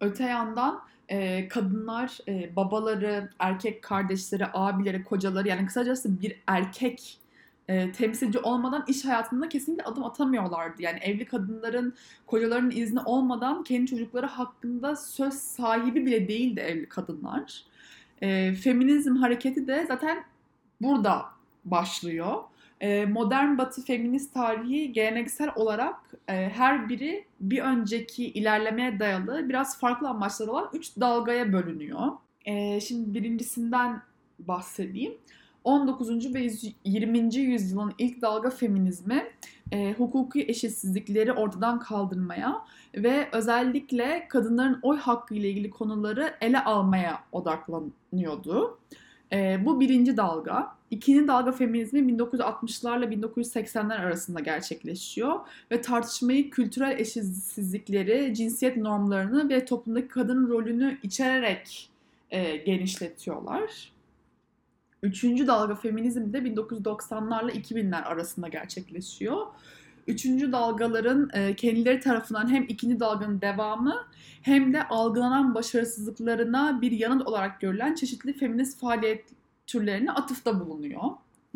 Öte 0.00 0.24
yandan 0.24 0.82
e, 1.08 1.48
kadınlar 1.48 2.18
e, 2.28 2.56
babaları, 2.56 3.30
erkek 3.38 3.82
kardeşleri, 3.82 4.46
abileri, 4.52 5.04
kocaları 5.04 5.48
yani 5.48 5.66
kısacası 5.66 6.20
bir 6.20 6.42
erkek 6.46 7.18
e, 7.68 7.92
temsilci 7.92 8.38
olmadan 8.38 8.84
iş 8.88 9.04
hayatında 9.04 9.48
kesinlikle 9.48 9.84
adım 9.84 10.04
atamıyorlardı. 10.04 10.82
Yani 10.82 10.98
evli 10.98 11.24
kadınların 11.24 11.94
kocalarının 12.26 12.70
izni 12.70 13.00
olmadan 13.00 13.64
kendi 13.64 13.86
çocukları 13.86 14.26
hakkında 14.26 14.96
söz 14.96 15.34
sahibi 15.34 16.06
bile 16.06 16.28
değildi 16.28 16.60
evli 16.60 16.88
kadınlar. 16.88 17.64
E, 18.22 18.54
feminizm 18.54 19.16
hareketi 19.16 19.66
de 19.66 19.84
zaten 19.88 20.24
burada 20.80 21.24
başlıyor. 21.64 22.36
E, 22.82 23.06
modern 23.06 23.58
batı 23.58 23.84
feminist 23.84 24.34
tarihi 24.34 24.92
geleneksel 24.92 25.50
olarak 25.56 25.94
e, 26.28 26.32
her 26.32 26.88
biri 26.88 27.24
bir 27.40 27.62
önceki 27.62 28.24
ilerlemeye 28.26 29.00
dayalı 29.00 29.48
biraz 29.48 29.80
farklı 29.80 30.08
amaçları 30.08 30.50
olan 30.50 30.70
üç 30.72 30.96
dalgaya 31.00 31.52
bölünüyor. 31.52 32.12
E, 32.44 32.80
şimdi 32.80 33.14
birincisinden 33.14 34.02
bahsedeyim. 34.38 35.14
19. 35.64 36.34
ve 36.34 36.50
20. 36.84 37.34
yüzyılın 37.36 37.92
ilk 37.98 38.22
dalga 38.22 38.50
feminizmi 38.50 39.24
e, 39.72 39.92
hukuki 39.92 40.44
eşitsizlikleri 40.48 41.32
ortadan 41.32 41.78
kaldırmaya 41.78 42.64
ve 42.94 43.28
özellikle 43.32 44.28
kadınların 44.28 44.78
oy 44.82 44.98
hakkı 44.98 45.34
ile 45.34 45.50
ilgili 45.50 45.70
konuları 45.70 46.34
ele 46.40 46.64
almaya 46.64 47.24
odaklanıyordu. 47.32 48.78
E, 49.32 49.64
bu 49.64 49.80
birinci 49.80 50.16
dalga. 50.16 50.76
İkinci 50.90 51.28
dalga 51.28 51.52
feminizmi 51.52 52.00
1960'larla 52.00 53.04
1980'ler 53.04 53.94
arasında 53.94 54.40
gerçekleşiyor 54.40 55.40
ve 55.70 55.80
tartışmayı 55.80 56.50
kültürel 56.50 56.98
eşitsizlikleri, 56.98 58.34
cinsiyet 58.34 58.76
normlarını 58.76 59.48
ve 59.48 59.64
toplumdaki 59.64 60.08
kadın 60.08 60.48
rolünü 60.48 60.98
içererek 61.02 61.90
e, 62.30 62.56
genişletiyorlar. 62.56 63.92
Üçüncü 65.02 65.46
dalga 65.46 65.74
feminizm 65.74 66.32
de 66.32 66.38
1990'larla 66.38 67.50
2000'ler 67.50 68.02
arasında 68.02 68.48
gerçekleşiyor. 68.48 69.46
Üçüncü 70.06 70.52
dalgaların 70.52 71.30
e, 71.34 71.56
kendileri 71.56 72.00
tarafından 72.00 72.50
hem 72.50 72.62
ikinci 72.68 73.00
dalganın 73.00 73.40
devamı 73.40 74.06
hem 74.42 74.72
de 74.72 74.88
algılanan 74.88 75.54
başarısızlıklarına 75.54 76.80
bir 76.80 76.92
yanıt 76.92 77.26
olarak 77.26 77.60
görülen 77.60 77.94
çeşitli 77.94 78.32
feminist 78.32 78.80
faaliyet 78.80 79.24
türlerine 79.66 80.12
atıfta 80.12 80.60
bulunuyor. 80.60 81.02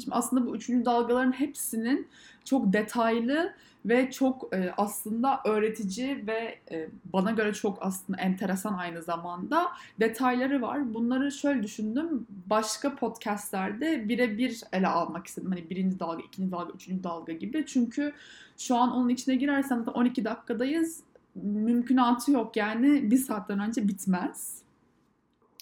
Şimdi 0.02 0.14
aslında 0.16 0.46
bu 0.46 0.56
üçüncü 0.56 0.84
dalgaların 0.84 1.32
hepsinin 1.32 2.08
çok 2.44 2.72
detaylı 2.72 3.54
ve 3.86 4.10
çok 4.10 4.54
e, 4.54 4.72
aslında 4.76 5.40
öğretici 5.44 6.26
ve 6.26 6.58
e, 6.70 6.88
bana 7.12 7.30
göre 7.30 7.52
çok 7.52 7.78
aslında 7.80 8.20
enteresan 8.20 8.74
aynı 8.74 9.02
zamanda 9.02 9.66
detayları 10.00 10.62
var. 10.62 10.94
Bunları 10.94 11.32
şöyle 11.32 11.62
düşündüm. 11.62 12.26
Başka 12.46 12.94
podcastlerde 12.94 14.08
birebir 14.08 14.62
ele 14.72 14.88
almak 14.88 15.26
istedim. 15.26 15.50
Hani 15.50 15.70
birinci 15.70 16.00
dalga, 16.00 16.22
ikinci 16.22 16.52
dalga, 16.52 16.72
üçüncü 16.72 17.04
dalga 17.04 17.32
gibi. 17.32 17.66
Çünkü 17.66 18.12
şu 18.58 18.76
an 18.76 18.92
onun 18.92 19.08
içine 19.08 19.34
girersem 19.34 19.84
12 19.94 20.24
dakikadayız. 20.24 21.00
Mümkünatı 21.34 22.32
yok 22.32 22.56
yani 22.56 23.10
bir 23.10 23.18
saatten 23.18 23.60
önce 23.60 23.88
bitmez. 23.88 24.62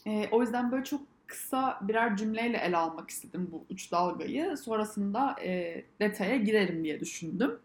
E, 0.06 0.28
o 0.30 0.42
yüzden 0.42 0.72
böyle 0.72 0.84
çok 0.84 1.00
kısa 1.34 1.78
birer 1.82 2.16
cümleyle 2.16 2.58
ele 2.58 2.76
almak 2.76 3.10
istedim 3.10 3.48
bu 3.52 3.66
üç 3.70 3.92
dalgayı. 3.92 4.56
Sonrasında 4.56 5.36
e, 5.44 5.84
detaya 6.00 6.36
girerim 6.36 6.84
diye 6.84 7.00
düşündüm. 7.00 7.58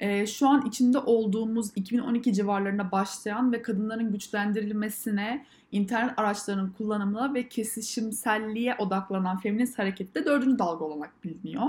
E, 0.00 0.26
şu 0.26 0.48
an 0.48 0.66
içinde 0.66 0.98
olduğumuz 0.98 1.70
2012 1.76 2.32
civarlarında 2.32 2.92
başlayan 2.92 3.52
ve 3.52 3.62
kadınların 3.62 4.12
güçlendirilmesine, 4.12 5.46
internet 5.72 6.18
araçlarının 6.18 6.70
kullanımına 6.70 7.34
ve 7.34 7.48
kesişimselliğe 7.48 8.74
odaklanan 8.78 9.38
feminist 9.38 9.78
harekette 9.78 10.24
dördüncü 10.24 10.58
dalga 10.58 10.84
olarak 10.84 11.24
biliniyor. 11.24 11.66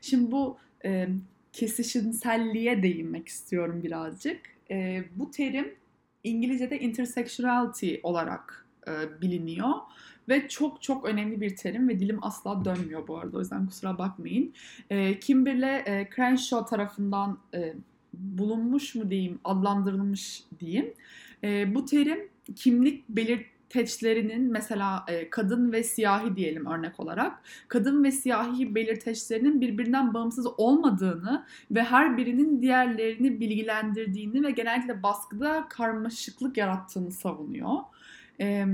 Şimdi 0.00 0.32
bu 0.32 0.56
e, 0.84 1.08
kesişimselliğe 1.52 2.82
değinmek 2.82 3.28
istiyorum 3.28 3.82
birazcık. 3.82 4.40
E, 4.70 5.04
bu 5.16 5.30
terim 5.30 5.74
İngilizce'de 6.24 6.80
intersectionality 6.80 7.94
olarak 8.02 8.66
e, 8.88 9.20
biliniyor. 9.20 9.72
Ve 10.28 10.48
çok 10.48 10.82
çok 10.82 11.04
önemli 11.04 11.40
bir 11.40 11.56
terim 11.56 11.88
ve 11.88 12.00
dilim 12.00 12.18
asla 12.24 12.64
dönmüyor 12.64 13.08
bu 13.08 13.18
arada. 13.18 13.36
O 13.36 13.40
yüzden 13.40 13.66
kusura 13.66 13.98
bakmayın. 13.98 14.52
E, 14.90 15.20
Kimberley 15.20 15.76
e, 15.76 16.08
Crenshaw 16.16 16.76
tarafından 16.76 17.38
e, 17.54 17.74
bulunmuş 18.14 18.94
mu 18.94 19.10
diyeyim, 19.10 19.38
adlandırılmış 19.44 20.42
diyeyim. 20.60 20.94
E, 21.44 21.74
bu 21.74 21.84
terim 21.84 22.28
kimlik 22.56 23.08
belirteçlerinin 23.08 24.52
mesela 24.52 25.04
e, 25.08 25.30
kadın 25.30 25.72
ve 25.72 25.82
siyahi 25.82 26.36
diyelim 26.36 26.66
örnek 26.66 27.00
olarak 27.00 27.42
kadın 27.68 28.04
ve 28.04 28.12
siyahi 28.12 28.74
belirteçlerinin 28.74 29.60
birbirinden 29.60 30.14
bağımsız 30.14 30.46
olmadığını 30.58 31.46
ve 31.70 31.82
her 31.82 32.16
birinin 32.16 32.62
diğerlerini 32.62 33.40
bilgilendirdiğini 33.40 34.42
ve 34.42 34.50
genellikle 34.50 35.02
baskıda 35.02 35.66
karmaşıklık 35.68 36.56
yarattığını 36.56 37.12
savunuyor. 37.12 37.76
E, 38.40 38.66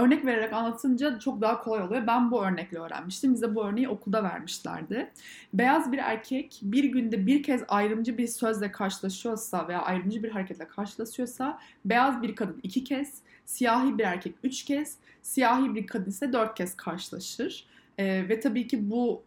örnek 0.00 0.26
vererek 0.26 0.52
anlatınca 0.52 1.18
çok 1.18 1.40
daha 1.40 1.62
kolay 1.62 1.82
oluyor. 1.82 2.06
Ben 2.06 2.30
bu 2.30 2.44
örnekle 2.44 2.78
öğrenmiştim. 2.78 3.34
Bize 3.34 3.54
bu 3.54 3.64
örneği 3.64 3.88
okulda 3.88 4.22
vermişlerdi. 4.22 5.10
Beyaz 5.54 5.92
bir 5.92 5.98
erkek 5.98 6.60
bir 6.62 6.84
günde 6.84 7.26
bir 7.26 7.42
kez 7.42 7.62
ayrımcı 7.68 8.18
bir 8.18 8.26
sözle 8.26 8.72
karşılaşıyorsa 8.72 9.68
veya 9.68 9.82
ayrımcı 9.82 10.22
bir 10.22 10.30
hareketle 10.30 10.68
karşılaşıyorsa 10.68 11.58
beyaz 11.84 12.22
bir 12.22 12.36
kadın 12.36 12.60
iki 12.62 12.84
kez, 12.84 13.18
siyahi 13.44 13.98
bir 13.98 14.04
erkek 14.04 14.34
üç 14.42 14.64
kez, 14.64 14.96
siyahi 15.22 15.74
bir 15.74 15.86
kadın 15.86 16.10
ise 16.10 16.32
dört 16.32 16.54
kez 16.54 16.76
karşılaşır. 16.76 17.66
Ee, 17.98 18.28
ve 18.28 18.40
tabii 18.40 18.66
ki 18.66 18.90
bu 18.90 19.22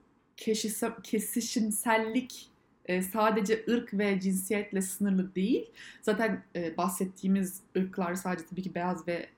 kesişimsellik 1.03 2.49
e, 2.85 3.01
sadece 3.01 3.65
ırk 3.69 3.93
ve 3.93 4.19
cinsiyetle 4.19 4.81
sınırlı 4.81 5.35
değil. 5.35 5.69
Zaten 6.01 6.43
e, 6.55 6.77
bahsettiğimiz 6.77 7.61
ırklar 7.77 8.15
sadece 8.15 8.45
tabii 8.45 8.61
ki 8.61 8.75
beyaz 8.75 9.07
ve 9.07 9.29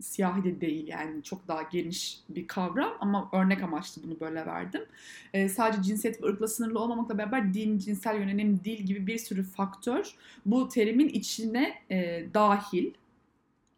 siyahi 0.00 0.44
de 0.44 0.60
değil 0.60 0.88
yani 0.88 1.22
çok 1.22 1.48
daha 1.48 1.62
geniş 1.62 2.20
bir 2.28 2.46
kavram 2.46 2.92
ama 3.00 3.30
örnek 3.32 3.62
amaçlı 3.62 4.02
bunu 4.02 4.20
böyle 4.20 4.46
verdim. 4.46 4.82
E, 5.32 5.48
sadece 5.48 5.82
cinsiyet 5.82 6.22
ve 6.22 6.26
ırkla 6.26 6.48
sınırlı 6.48 6.78
olmamakla 6.78 7.18
beraber 7.18 7.54
din, 7.54 7.78
cinsel 7.78 8.16
yönelim, 8.20 8.60
dil 8.64 8.78
gibi 8.78 9.06
bir 9.06 9.18
sürü 9.18 9.42
faktör 9.42 10.14
bu 10.46 10.68
terimin 10.68 11.08
içine 11.08 11.74
e, 11.90 12.26
dahil. 12.34 12.94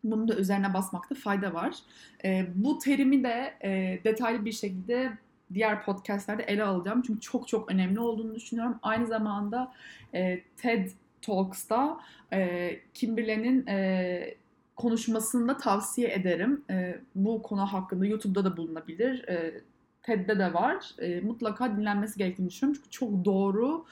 Bunun 0.04 0.28
da 0.28 0.36
üzerine 0.36 0.74
basmakta 0.74 1.14
fayda 1.14 1.54
var. 1.54 1.76
E, 2.24 2.46
bu 2.54 2.78
terimi 2.78 3.24
de 3.24 3.54
e, 3.64 4.00
detaylı 4.04 4.44
bir 4.44 4.52
şekilde 4.52 5.18
diğer 5.54 5.84
podcastlerde 5.84 6.42
ele 6.42 6.64
alacağım. 6.64 7.02
Çünkü 7.06 7.20
çok 7.20 7.48
çok 7.48 7.70
önemli 7.70 8.00
olduğunu 8.00 8.34
düşünüyorum. 8.34 8.78
Aynı 8.82 9.06
zamanda 9.06 9.72
e, 10.14 10.40
TED 10.56 10.88
Talks'ta 11.22 12.00
e, 12.32 12.70
Kimberly'nin 12.94 13.66
e, 13.66 14.34
konuşmasını 14.76 15.58
tavsiye 15.58 16.12
ederim. 16.12 16.64
E, 16.70 17.00
bu 17.14 17.42
konu 17.42 17.60
hakkında 17.60 18.06
YouTube'da 18.06 18.44
da 18.44 18.56
bulunabilir. 18.56 19.28
E, 19.28 19.60
TED'de 20.02 20.38
de 20.38 20.54
var. 20.54 20.90
E, 20.98 21.20
mutlaka 21.20 21.76
dinlenmesi 21.76 22.18
gerektiğini 22.18 22.48
düşünüyorum. 22.48 22.80
Çünkü 22.82 22.90
çok 22.90 23.24
doğru 23.24 23.84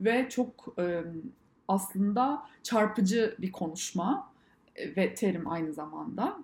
ve 0.00 0.28
çok 0.28 0.74
e, 0.78 1.04
aslında 1.68 2.42
çarpıcı 2.62 3.36
bir 3.38 3.52
konuşma 3.52 4.32
e, 4.76 4.96
ve 4.96 5.14
terim 5.14 5.48
aynı 5.48 5.72
zamanda. 5.72 6.38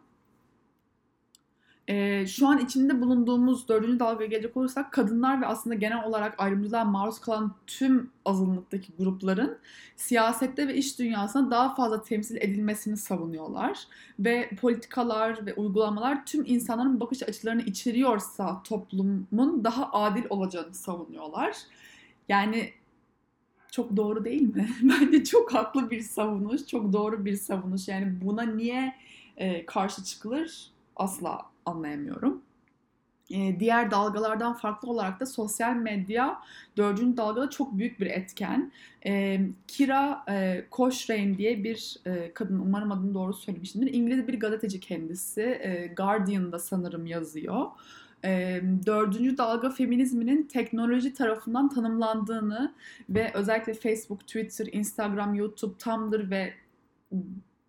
E, 1.88 2.26
şu 2.26 2.48
an 2.48 2.58
içinde 2.58 3.00
bulunduğumuz 3.00 3.68
dördüncü 3.68 3.98
dalgaya 3.98 4.28
gelecek 4.28 4.56
olursak 4.56 4.92
kadınlar 4.92 5.40
ve 5.40 5.46
aslında 5.46 5.74
genel 5.74 6.04
olarak 6.04 6.40
ayrımcılığa 6.40 6.84
maruz 6.84 7.18
kalan 7.20 7.54
tüm 7.66 8.10
azınlıktaki 8.24 8.92
grupların 8.98 9.58
siyasette 9.96 10.68
ve 10.68 10.74
iş 10.74 10.98
dünyasında 10.98 11.50
daha 11.50 11.74
fazla 11.74 12.02
temsil 12.02 12.36
edilmesini 12.36 12.96
savunuyorlar. 12.96 13.84
Ve 14.18 14.50
politikalar 14.60 15.46
ve 15.46 15.54
uygulamalar 15.54 16.26
tüm 16.26 16.44
insanların 16.46 17.00
bakış 17.00 17.22
açılarını 17.22 17.62
içeriyorsa 17.62 18.62
toplumun 18.62 19.64
daha 19.64 19.92
adil 19.92 20.24
olacağını 20.30 20.74
savunuyorlar. 20.74 21.56
Yani 22.28 22.70
çok 23.70 23.96
doğru 23.96 24.24
değil 24.24 24.54
mi? 24.54 24.68
Bence 24.82 25.24
çok 25.24 25.54
haklı 25.54 25.90
bir 25.90 26.00
savunuş, 26.00 26.66
çok 26.66 26.92
doğru 26.92 27.24
bir 27.24 27.36
savunuş. 27.36 27.88
Yani 27.88 28.20
buna 28.24 28.42
niye 28.42 28.94
e, 29.36 29.66
karşı 29.66 30.04
çıkılır 30.04 30.75
asla 30.96 31.40
anlayamıyorum. 31.66 32.42
E, 33.30 33.60
diğer 33.60 33.90
dalgalardan 33.90 34.54
farklı 34.54 34.90
olarak 34.90 35.20
da 35.20 35.26
sosyal 35.26 35.76
medya 35.76 36.42
dördüncü 36.76 37.16
dalgada 37.16 37.50
çok 37.50 37.78
büyük 37.78 38.00
bir 38.00 38.06
etken. 38.06 38.72
E, 39.06 39.40
Kira 39.68 40.24
e, 40.28 40.66
diye 41.38 41.64
bir 41.64 41.96
e, 42.06 42.34
kadın, 42.34 42.58
umarım 42.58 42.92
adını 42.92 43.14
doğru 43.14 43.34
söylemişimdir. 43.34 43.94
İngiliz 43.94 44.28
bir 44.28 44.40
gazeteci 44.40 44.80
kendisi. 44.80 45.40
E, 45.40 45.92
Guardian'da 45.96 46.58
sanırım 46.58 47.06
yazıyor 47.06 47.66
e, 48.24 48.62
dördüncü 48.86 49.38
dalga 49.38 49.70
feminizminin 49.70 50.42
teknoloji 50.42 51.14
tarafından 51.14 51.68
tanımlandığını 51.68 52.74
ve 53.10 53.30
özellikle 53.34 53.74
Facebook, 53.74 54.20
Twitter, 54.20 54.68
Instagram, 54.72 55.34
YouTube, 55.34 55.78
Tumblr 55.78 56.30
ve 56.30 56.54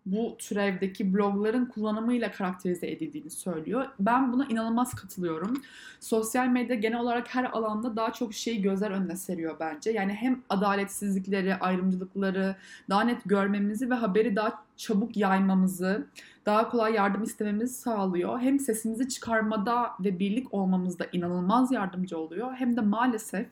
bu 0.06 0.36
türevdeki 0.38 1.14
blogların 1.14 1.66
kullanımıyla 1.66 2.30
karakterize 2.30 2.90
edildiğini 2.90 3.30
söylüyor. 3.30 3.86
Ben 4.00 4.32
buna 4.32 4.46
inanılmaz 4.46 4.94
katılıyorum. 4.94 5.62
Sosyal 6.00 6.46
medya 6.46 6.76
genel 6.76 7.00
olarak 7.00 7.34
her 7.34 7.44
alanda 7.44 7.96
daha 7.96 8.12
çok 8.12 8.34
şeyi 8.34 8.62
gözler 8.62 8.90
önüne 8.90 9.16
seriyor 9.16 9.56
bence. 9.60 9.90
Yani 9.90 10.12
hem 10.12 10.42
adaletsizlikleri, 10.48 11.54
ayrımcılıkları 11.54 12.56
daha 12.90 13.02
net 13.02 13.24
görmemizi 13.24 13.90
ve 13.90 13.94
haberi 13.94 14.36
daha 14.36 14.64
çabuk 14.76 15.16
yaymamızı, 15.16 16.06
daha 16.46 16.70
kolay 16.70 16.94
yardım 16.94 17.22
istememizi 17.22 17.74
sağlıyor. 17.74 18.40
Hem 18.40 18.58
sesimizi 18.58 19.08
çıkarmada 19.08 19.90
ve 20.00 20.18
birlik 20.18 20.54
olmamızda 20.54 21.06
inanılmaz 21.12 21.72
yardımcı 21.72 22.18
oluyor. 22.18 22.54
Hem 22.54 22.76
de 22.76 22.80
maalesef 22.80 23.46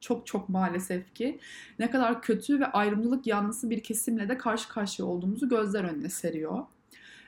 çok 0.00 0.26
çok 0.26 0.48
maalesef 0.48 1.14
ki 1.14 1.38
ne 1.78 1.90
kadar 1.90 2.22
kötü 2.22 2.60
ve 2.60 2.66
ayrımcılık 2.66 3.26
yanlısı 3.26 3.70
bir 3.70 3.82
kesimle 3.82 4.28
de 4.28 4.38
karşı 4.38 4.68
karşıya 4.68 5.08
olduğumuzu 5.08 5.48
gözler 5.48 5.84
önüne 5.84 6.08
seriyor. 6.08 6.64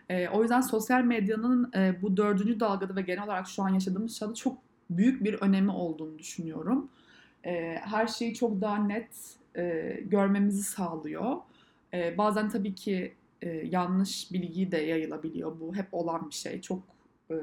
E, 0.08 0.28
o 0.28 0.42
yüzden 0.42 0.60
sosyal 0.60 1.02
medyanın 1.02 1.72
e, 1.74 2.02
bu 2.02 2.16
dördüncü 2.16 2.60
dalgada 2.60 2.96
ve 2.96 3.02
genel 3.02 3.24
olarak 3.24 3.48
şu 3.48 3.62
an 3.62 3.68
yaşadığımız 3.68 4.16
çağda 4.16 4.34
çok 4.34 4.58
büyük 4.90 5.24
bir 5.24 5.34
önemi 5.34 5.70
olduğunu 5.70 6.18
düşünüyorum. 6.18 6.88
E, 7.44 7.76
her 7.82 8.06
şeyi 8.06 8.34
çok 8.34 8.60
daha 8.60 8.76
net 8.76 9.36
e, 9.56 9.96
görmemizi 10.04 10.62
sağlıyor. 10.62 11.36
E, 11.94 12.18
bazen 12.18 12.48
tabii 12.48 12.74
ki 12.74 13.14
e, 13.42 13.48
yanlış 13.48 14.32
bilgi 14.32 14.72
de 14.72 14.76
yayılabiliyor. 14.78 15.60
Bu 15.60 15.76
hep 15.76 15.86
olan 15.92 16.28
bir 16.28 16.34
şey. 16.34 16.60
Çok 16.60 16.82
e, 17.30 17.34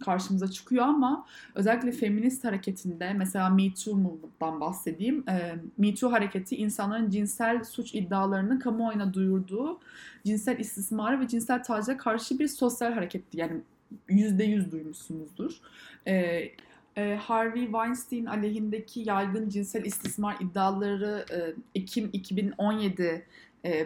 karşımıza 0.00 0.50
çıkıyor 0.50 0.84
ama 0.84 1.26
özellikle 1.54 1.92
feminist 1.92 2.44
hareketinde 2.44 3.12
mesela 3.12 3.48
Me 3.48 3.74
Too 3.74 3.94
movement'tan 3.94 4.60
bahsedeyim. 4.60 5.24
E, 5.28 5.56
Me 5.78 5.94
Too 5.94 6.12
hareketi 6.12 6.56
insanların 6.56 7.10
cinsel 7.10 7.64
suç 7.64 7.94
iddialarını 7.94 8.58
kamuoyuna 8.58 9.14
duyurduğu 9.14 9.80
cinsel 10.24 10.58
istismara 10.58 11.20
ve 11.20 11.28
cinsel 11.28 11.62
tacize 11.62 11.96
karşı 11.96 12.38
bir 12.38 12.48
sosyal 12.48 12.92
hareketti. 12.92 13.40
Yani 13.40 13.60
yüzde 14.08 14.44
yüz 14.44 14.72
duymuşsunuzdur. 14.72 15.58
E, 16.06 16.48
e, 16.96 17.14
Harvey 17.14 17.64
Weinstein 17.64 18.26
aleyhindeki 18.26 19.00
yaygın 19.00 19.48
cinsel 19.48 19.84
istismar 19.84 20.36
iddiaları 20.40 21.24
e, 21.32 21.38
Ekim 21.74 22.10
2017 22.12 23.02
e, 23.02 23.24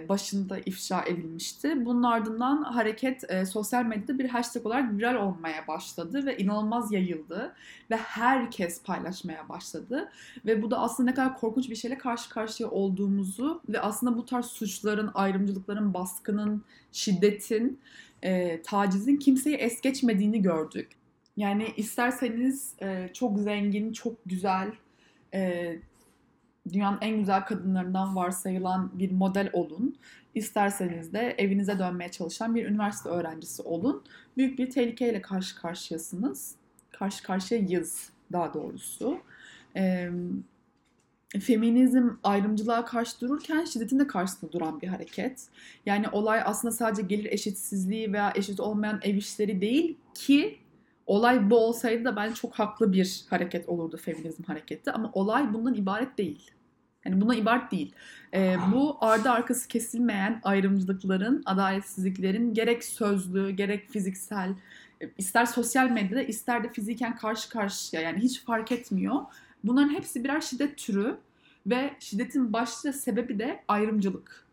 başında 0.09 0.59
ifşa 0.59 1.05
edilmişti. 1.05 1.85
Bunun 1.85 2.03
ardından 2.03 2.63
hareket 2.63 3.31
e, 3.31 3.47
sosyal 3.47 3.85
medyada 3.85 4.19
bir 4.19 4.29
hashtag 4.29 4.67
olarak 4.67 4.99
viral 4.99 5.15
olmaya 5.15 5.67
başladı 5.69 6.27
ve 6.27 6.39
inanılmaz 6.39 6.93
yayıldı 6.93 7.55
ve 7.91 7.97
herkes 7.97 8.83
paylaşmaya 8.83 9.49
başladı. 9.49 10.11
Ve 10.47 10.63
bu 10.63 10.71
da 10.71 10.79
aslında 10.79 11.11
ne 11.11 11.15
kadar 11.15 11.37
korkunç 11.37 11.71
bir 11.71 11.77
şeyle 11.77 11.99
karşı 11.99 12.31
karşıya 12.31 12.71
olduğumuzu 12.71 13.63
ve 13.69 13.81
aslında 13.81 14.17
bu 14.17 14.25
tarz 14.27 14.47
suçların, 14.47 15.11
ayrımcılıkların, 15.15 15.95
baskının, 15.95 16.65
şiddetin, 16.93 17.81
e, 18.23 18.63
tacizin 18.63 19.17
kimseyi 19.17 19.57
es 19.57 19.81
geçmediğini 19.81 20.43
gördük. 20.43 20.89
Yani 21.37 21.73
isterseniz 21.77 22.75
e, 22.83 23.11
çok 23.13 23.39
zengin, 23.39 23.93
çok 23.93 24.17
güzel, 24.27 24.73
e, 25.35 25.75
dünyanın 26.73 26.99
en 27.01 27.19
güzel 27.19 27.45
kadınlarından 27.45 28.17
varsayılan 28.17 28.99
bir 28.99 29.13
model 29.13 29.51
olun. 29.53 29.97
İsterseniz 30.35 31.13
de 31.13 31.35
evinize 31.39 31.79
dönmeye 31.79 32.11
çalışan 32.11 32.55
bir 32.55 32.67
üniversite 32.67 33.09
öğrencisi 33.09 33.63
olun. 33.63 34.05
Büyük 34.37 34.59
bir 34.59 34.71
tehlikeyle 34.71 35.23
karşı 35.23 35.57
karşıyasınız. 35.57 36.55
Karşı 36.91 37.23
karşıyayız 37.23 38.11
daha 38.33 38.55
doğrusu. 38.55 39.19
Ee, 39.77 40.11
feminizm 41.41 42.09
ayrımcılığa 42.23 42.85
karşı 42.85 43.21
dururken 43.21 43.65
şiddetin 43.65 43.99
de 43.99 44.07
karşısında 44.07 44.53
duran 44.53 44.81
bir 44.81 44.89
hareket. 44.89 45.47
Yani 45.87 46.09
olay 46.09 46.43
aslında 46.45 46.73
sadece 46.73 47.03
gelir 47.03 47.33
eşitsizliği 47.33 48.13
veya 48.13 48.33
eşit 48.35 48.61
olmayan 48.61 49.01
ev 49.03 49.15
işleri 49.15 49.61
değil 49.61 49.97
ki 50.15 50.59
olay 51.07 51.51
bu 51.51 51.57
olsaydı 51.59 52.05
da 52.05 52.17
ben 52.17 52.33
çok 52.33 52.55
haklı 52.55 52.93
bir 52.93 53.25
hareket 53.31 53.69
olurdu 53.69 53.97
feminizm 53.97 54.43
hareketi 54.43 54.93
ama 54.93 55.11
olay 55.13 55.55
bundan 55.55 55.75
ibaret 55.75 56.19
değil. 56.19 56.51
Yani 57.09 57.21
buna 57.21 57.35
ibaret 57.35 57.71
değil. 57.71 57.93
E, 58.35 58.57
bu 58.73 58.99
ardı 59.01 59.31
arkası 59.31 59.69
kesilmeyen 59.69 60.41
ayrımcılıkların, 60.43 61.43
adaletsizliklerin 61.47 62.55
gerek 62.55 62.85
sözlü, 62.85 63.51
gerek 63.51 63.91
fiziksel, 63.91 64.55
e, 65.03 65.11
ister 65.19 65.47
sosyal 65.47 65.91
medyada 65.91 66.23
ister 66.23 66.65
de 66.65 66.73
fiziken 66.73 67.17
karşı 67.17 67.51
karşıya 67.51 68.03
yani 68.03 68.19
hiç 68.19 68.45
fark 68.45 68.73
etmiyor. 68.73 69.17
Bunların 69.65 69.95
hepsi 69.95 70.25
birer 70.25 70.41
şiddet 70.41 70.77
türü 70.79 71.17
ve 71.67 71.91
şiddetin 71.99 72.53
başlıca 72.53 72.93
sebebi 72.93 73.39
de 73.39 73.63
ayrımcılık. 73.69 74.45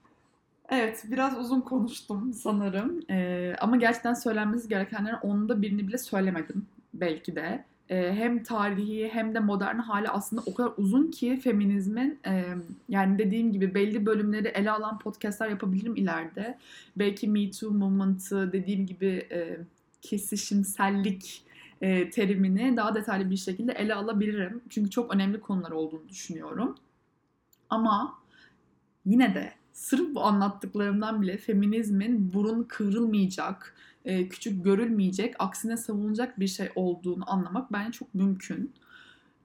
Evet, 0.70 1.04
biraz 1.08 1.38
uzun 1.38 1.62
konuştum 1.62 2.34
sanırım. 2.34 3.02
Ee, 3.10 3.56
ama 3.62 3.78
gerçekten 3.78 4.14
söylenmesi 4.14 4.70
gerekenlerin 4.70 5.18
onda 5.22 5.62
birini 5.62 5.88
bile 5.88 5.98
söylemedim 5.98 6.66
belki 6.94 7.36
de 7.36 7.64
e, 7.90 8.14
hem 8.14 8.44
tarihi 8.44 9.10
hem 9.14 9.36
de 9.36 9.40
modern 9.40 9.78
hali 9.78 10.10
aslında 10.10 10.42
o 10.46 10.54
kadar 10.54 10.72
uzun 10.78 11.12
ki 11.12 11.40
feminizmin 11.44 12.20
e, 12.28 12.46
yani 12.90 13.20
dediğim 13.20 13.52
gibi 13.52 13.76
belli 13.76 14.06
bölümleri 14.06 14.48
ele 14.48 14.72
alan 14.72 15.00
podcastlar 15.00 15.50
yapabilirim 15.50 15.96
ileride. 15.96 16.58
Belki 16.96 17.28
Me 17.28 17.52
Too 17.52 17.72
movement'ı 17.72 18.52
dediğim 18.54 18.86
gibi 18.86 19.28
e, 19.32 19.58
kesişimsellik 20.02 21.46
e, 21.82 22.10
terimini 22.10 22.78
daha 22.78 22.96
detaylı 22.96 23.32
bir 23.32 23.38
şekilde 23.38 23.72
ele 23.72 23.94
alabilirim. 23.96 24.62
Çünkü 24.70 24.90
çok 24.90 25.16
önemli 25.16 25.40
konular 25.40 25.72
olduğunu 25.72 26.10
düşünüyorum. 26.10 26.76
Ama 27.70 28.20
yine 29.06 29.36
de 29.36 29.54
sırf 29.74 30.16
bu 30.16 30.24
anlattıklarımdan 30.24 31.22
bile 31.22 31.38
feminizmin 31.38 32.34
burun 32.34 32.64
kıvrılmayacak, 32.64 33.76
e, 34.06 34.30
küçük 34.30 34.64
görülmeyecek, 34.64 35.36
aksine 35.40 35.78
savunulacak 35.78 36.40
bir 36.40 36.48
şey 36.48 36.70
olduğunu 36.76 37.32
anlamak 37.32 37.74
bence 37.74 37.92
çok 37.92 38.16
mümkün. 38.16 38.74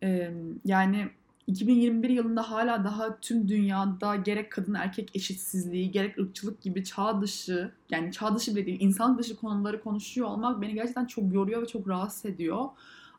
E, 0.02 0.32
yani 0.64 1.08
2021 1.46 2.08
yılında 2.08 2.50
hala 2.50 2.84
daha 2.84 3.20
tüm 3.20 3.48
dünyada 3.48 4.16
gerek 4.16 4.52
kadın 4.52 4.74
erkek 4.74 5.16
eşitsizliği, 5.16 5.90
gerek 5.90 6.18
ırkçılık 6.18 6.62
gibi 6.62 6.84
çağ 6.84 7.20
dışı, 7.20 7.72
yani 7.90 8.12
çağ 8.12 8.36
dışı 8.36 8.56
bile 8.56 8.66
değil, 8.66 8.80
insan 8.80 9.18
dışı 9.18 9.36
konuları 9.36 9.82
konuşuyor 9.82 10.28
olmak 10.28 10.62
beni 10.62 10.74
gerçekten 10.74 11.06
çok 11.06 11.34
yoruyor 11.34 11.62
ve 11.62 11.66
çok 11.66 11.88
rahatsız 11.88 12.26
ediyor. 12.26 12.64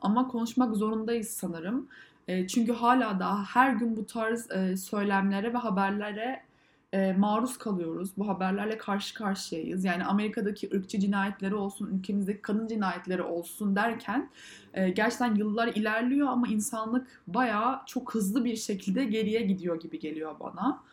Ama 0.01 0.27
konuşmak 0.27 0.75
zorundayız 0.75 1.27
sanırım. 1.27 1.87
E, 2.27 2.47
çünkü 2.47 2.73
hala 2.73 3.19
daha 3.19 3.43
her 3.43 3.73
gün 3.73 3.97
bu 3.97 4.05
tarz 4.05 4.47
söylemlere 4.79 5.53
ve 5.53 5.57
haberlere 5.57 6.43
e, 6.93 7.13
maruz 7.13 7.57
kalıyoruz. 7.57 8.09
Bu 8.17 8.27
haberlerle 8.27 8.77
karşı 8.77 9.13
karşıyayız. 9.13 9.85
Yani 9.85 10.05
Amerika'daki 10.05 10.69
ırkçı 10.75 10.99
cinayetleri 10.99 11.55
olsun, 11.55 11.89
ülkemizdeki 11.97 12.41
kadın 12.41 12.67
cinayetleri 12.67 13.21
olsun 13.21 13.75
derken 13.75 14.29
e, 14.73 14.89
gerçekten 14.89 15.35
yıllar 15.35 15.67
ilerliyor 15.67 16.27
ama 16.27 16.47
insanlık 16.47 17.07
bayağı 17.27 17.81
çok 17.85 18.15
hızlı 18.15 18.45
bir 18.45 18.55
şekilde 18.55 19.05
geriye 19.05 19.41
gidiyor 19.41 19.79
gibi 19.79 19.99
geliyor 19.99 20.35
bana. 20.39 20.83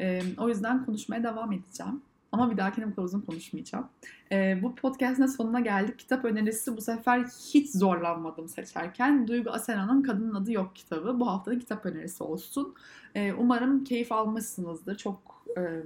E, 0.00 0.22
o 0.38 0.48
yüzden 0.48 0.84
konuşmaya 0.84 1.22
devam 1.22 1.52
edeceğim. 1.52 2.02
Ama 2.32 2.50
bir 2.50 2.56
dahakine 2.56 2.86
bu 2.86 2.90
kadar 2.90 3.04
uzun 3.04 3.20
konuşmayacağım. 3.20 3.88
Ee, 4.32 4.58
bu 4.62 4.74
podcast'ın 4.74 5.26
sonuna 5.26 5.60
geldik. 5.60 5.98
Kitap 5.98 6.24
önerisi 6.24 6.76
bu 6.76 6.80
sefer 6.80 7.24
hiç 7.54 7.70
zorlanmadım 7.72 8.48
seçerken. 8.48 9.28
Duygu 9.28 9.50
Asena'nın 9.50 10.02
Kadının 10.02 10.34
Adı 10.34 10.52
Yok 10.52 10.76
kitabı. 10.76 11.20
Bu 11.20 11.26
haftada 11.26 11.58
kitap 11.58 11.86
önerisi 11.86 12.24
olsun. 12.24 12.74
Ee, 13.14 13.32
umarım 13.32 13.84
keyif 13.84 14.12
almışsınızdır. 14.12 14.96
Çok 14.96 15.44
e, 15.58 15.82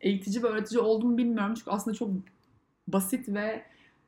eğitici 0.00 0.42
ve 0.42 0.46
öğretici 0.46 0.80
olduğumu 0.80 1.18
bilmiyorum. 1.18 1.54
Çünkü 1.54 1.70
aslında 1.70 1.96
çok 1.96 2.10
basit 2.88 3.28
ve 3.28 3.62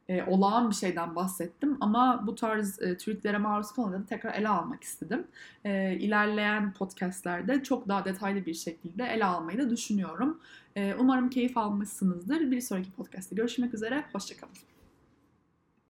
e, 0.09 0.23
olağan 0.23 0.71
bir 0.71 0.75
şeyden 0.75 1.17
bahsettim 1.17 1.77
ama 1.81 2.25
bu 2.27 2.35
tarz 2.35 2.83
e, 2.83 2.97
tweetlere 2.97 3.39
maruz 3.39 3.73
kalınca 3.73 4.07
tekrar 4.07 4.35
ele 4.35 4.49
almak 4.49 4.83
istedim. 4.83 5.27
E, 5.65 5.95
ilerleyen 5.95 6.73
podcastlerde 6.73 7.63
çok 7.63 7.89
daha 7.89 8.05
detaylı 8.05 8.47
bir 8.47 8.55
şekilde 8.55 9.05
ele 9.05 9.25
almayı 9.25 9.59
da 9.59 9.71
düşünüyorum. 9.71 10.41
E, 10.77 10.95
umarım 10.95 11.31
keyif 11.31 11.57
almışsınızdır. 11.57 12.51
Bir 12.51 12.61
sonraki 12.61 12.93
podcastte 12.93 13.37
görüşmek 13.37 13.75
üzere. 13.75 14.05
Hoşçakalın. 14.13 14.74